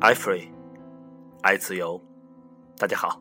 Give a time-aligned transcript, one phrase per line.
[0.00, 0.48] ，i free，
[1.42, 2.00] 爱自由。
[2.76, 3.20] 大家好，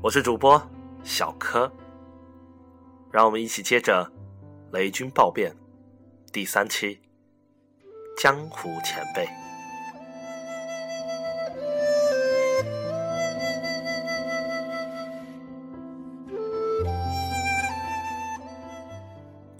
[0.00, 0.62] 我是主播
[1.02, 1.70] 小柯。
[3.10, 4.04] 让我们一起接着
[4.72, 5.52] 《雷军暴变》
[6.32, 6.94] 第三期
[8.16, 9.26] 《江湖前辈》。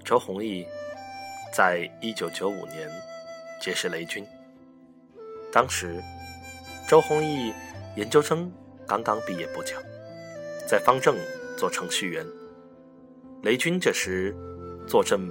[0.05, 0.65] 周鸿祎
[1.53, 2.89] 在一九九五年
[3.59, 4.25] 结识雷军。
[5.51, 6.01] 当时，
[6.89, 7.53] 周鸿祎
[7.97, 8.51] 研究生
[8.87, 9.75] 刚刚毕业不久，
[10.67, 11.15] 在方正
[11.55, 12.25] 做程序员。
[13.43, 14.35] 雷军这时
[14.87, 15.29] 坐镇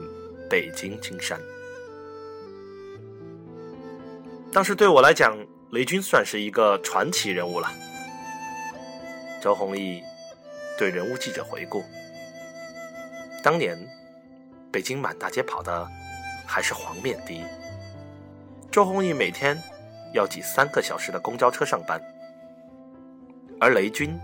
[0.48, 1.37] 北京金山。
[4.53, 5.37] 当时对我来讲，
[5.73, 7.69] 雷军算是一个传奇人物了。
[9.43, 10.01] 周鸿祎
[10.79, 11.83] 对人物记者回顾：
[13.43, 13.77] 当年
[14.70, 15.84] 北京满大街跑的
[16.47, 17.43] 还是黄面的，
[18.70, 19.61] 周鸿祎每天。
[20.12, 22.01] 要挤三个小时的公交车上班，
[23.61, 24.19] 而雷军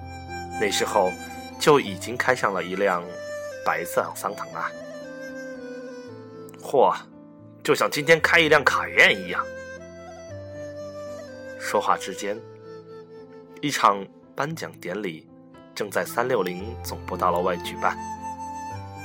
[0.61, 1.11] 那时候
[1.59, 3.03] 就已经开上了一辆
[3.65, 4.71] 白色桑塔纳，
[6.63, 6.97] 嚯，
[7.63, 9.45] 就像今天开一辆卡宴一样。
[11.59, 12.39] 说话之间，
[13.61, 15.27] 一场颁奖典礼
[15.75, 17.97] 正在三六零总部大楼外举办，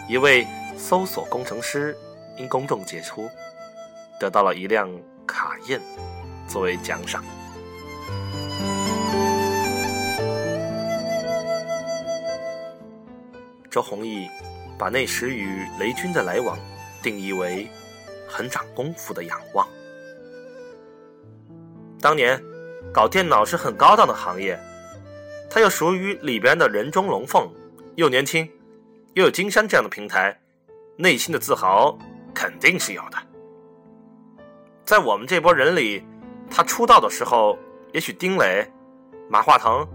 [0.08, 0.46] 一位
[0.78, 1.98] 搜索工程师
[2.38, 3.30] 因公众杰出，
[4.20, 4.90] 得到了一辆
[5.26, 5.82] 卡宴。
[6.50, 7.24] 作为奖赏，
[13.70, 14.28] 周鸿祎
[14.76, 16.58] 把那时与雷军的来往
[17.04, 17.68] 定义为
[18.28, 19.68] 很长功夫的仰望。
[22.02, 22.42] 当年
[22.92, 24.60] 搞电脑是很高档的行业，
[25.52, 27.48] 他又属于里边的人中龙凤，
[27.96, 28.50] 又年轻，
[29.14, 30.36] 又有金山这样的平台，
[30.98, 31.96] 内心的自豪
[32.34, 33.18] 肯定是有的。
[34.84, 36.04] 在我们这波人里。
[36.50, 37.58] 他出道的时候，
[37.94, 38.70] 也许丁磊、
[39.30, 39.88] 马化腾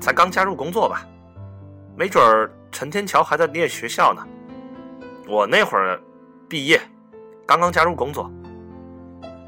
[0.00, 1.06] 才刚加入工作吧，
[1.96, 4.26] 没准儿陈天桥还在念学校呢。
[5.26, 6.00] 我那会儿
[6.48, 6.80] 毕业，
[7.46, 8.30] 刚刚加入工作，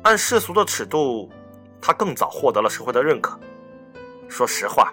[0.03, 1.31] 按世俗的尺度，
[1.81, 3.39] 他更早获得了社会的认可。
[4.29, 4.93] 说实话，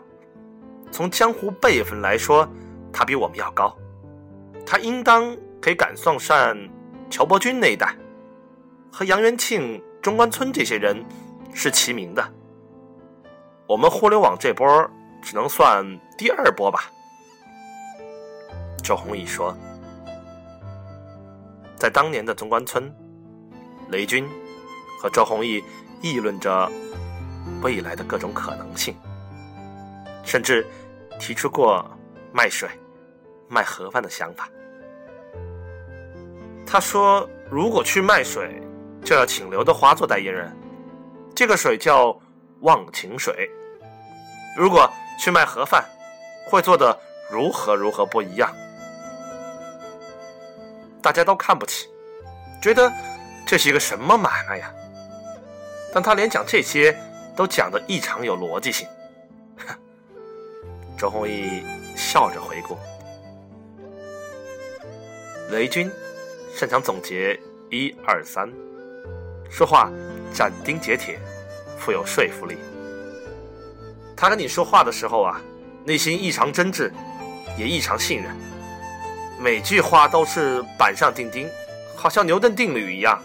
[0.91, 2.47] 从江湖辈分来说，
[2.91, 3.77] 他比我们要高，
[4.65, 6.57] 他应当可以赶上上
[7.09, 7.93] 乔伯钧那一代，
[8.91, 11.03] 和杨元庆、中关村这些人。
[11.57, 12.23] 是齐名的。
[13.65, 14.67] 我们互联网这波
[15.23, 15.83] 只能算
[16.15, 16.91] 第二波吧。
[18.83, 19.57] 周鸿祎说，
[21.75, 22.93] 在当年的中关村，
[23.89, 24.29] 雷军
[25.01, 25.63] 和周鸿祎
[25.99, 26.71] 议论着
[27.63, 28.95] 未来的各种可能性，
[30.23, 30.63] 甚至
[31.19, 31.83] 提出过
[32.31, 32.69] 卖水、
[33.49, 34.47] 卖盒饭的想法。
[36.67, 38.61] 他说，如果去卖水，
[39.03, 40.55] 就要请刘德华做代言人。
[41.37, 42.19] 这个水叫
[42.61, 43.47] 忘情水。
[44.57, 45.87] 如果去卖盒饭，
[46.49, 46.99] 会做的
[47.29, 48.51] 如何如何不一样？
[50.99, 51.87] 大家都看不起，
[52.59, 52.91] 觉得
[53.45, 54.73] 这是一个什么买卖呀？
[55.93, 56.97] 但他连讲这些
[57.35, 58.87] 都讲的异常有逻辑性。
[60.97, 61.63] 周鸿祎
[61.95, 62.75] 笑着回顾，
[65.51, 65.87] 雷军
[66.55, 67.39] 擅长总结
[67.69, 68.51] 一二三，
[69.51, 69.91] 说话。
[70.37, 71.19] 斩钉截铁，
[71.79, 72.59] 富有说服力。
[74.15, 75.41] 他跟你说话的时候啊，
[75.83, 76.91] 内心异常真挚，
[77.57, 78.37] 也异常信任。
[79.39, 81.49] 每句话都是板上钉钉，
[81.95, 83.19] 好像牛顿定律一样。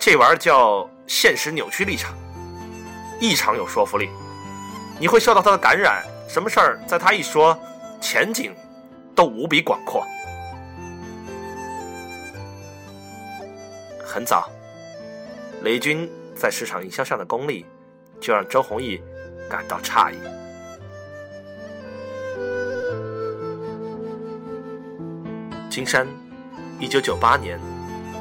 [0.00, 2.16] 这玩意儿叫现实扭曲立场，
[3.20, 4.08] 异常有说服力。
[4.98, 7.58] 你会受到他的感染，什么事儿在他一说，
[8.00, 8.54] 前景
[9.14, 10.02] 都无比广阔。
[14.02, 14.50] 很早。
[15.62, 17.64] 雷军在市场营销上的功力，
[18.20, 19.02] 就让周鸿祎
[19.48, 20.16] 感到诧异。
[25.70, 26.06] 金山，
[26.78, 27.58] 一九九八年，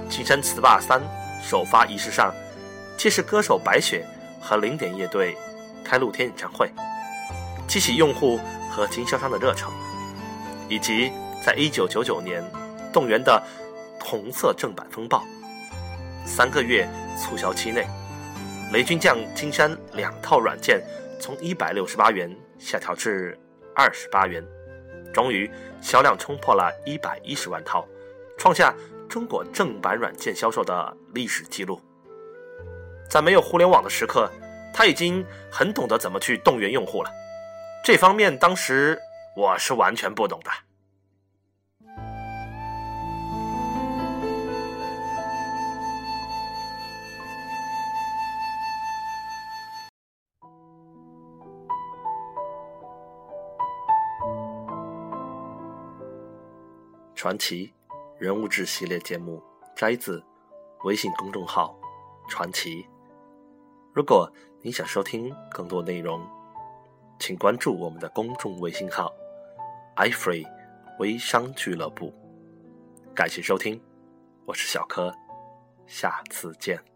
[0.09, 1.01] 金山词霸三
[1.41, 2.33] 首发仪式上，
[2.97, 4.05] 既是歌手白雪
[4.39, 5.35] 和零点乐队
[5.83, 6.71] 开露天演唱会，
[7.67, 8.39] 激起用户
[8.69, 9.69] 和经销商的热诚，
[10.69, 11.11] 以及
[11.43, 12.41] 在一九九九年
[12.93, 13.43] 动员的
[13.99, 15.21] 红色正版风暴。
[16.25, 16.87] 三个月
[17.17, 17.85] 促销期内，
[18.71, 20.81] 雷军将金山两套软件
[21.19, 23.37] 从一百六十八元下调至
[23.75, 24.41] 二十八元，
[25.13, 25.49] 终于
[25.81, 27.85] 销量冲破了一百一十万套，
[28.37, 28.73] 创下
[29.09, 31.81] 中国正版软件销售的历史记录。
[33.09, 34.31] 在没有互联网的时刻，
[34.73, 37.11] 他已经很懂得怎么去动员用户了。
[37.83, 38.97] 这方面当时
[39.35, 40.51] 我是完全不懂的。
[57.21, 57.71] 传奇
[58.17, 59.39] 人物志系列节目
[59.75, 60.23] 摘自
[60.85, 61.79] 微信公众号
[62.27, 62.83] “传奇”。
[63.93, 64.27] 如果
[64.63, 66.27] 你想收听更多内容，
[67.19, 69.13] 请关注我们的公众微信号
[69.97, 70.47] “iFree
[70.97, 72.11] 微商俱乐部”。
[73.13, 73.79] 感谢收听，
[74.47, 75.13] 我是小柯，
[75.85, 76.90] 下次见。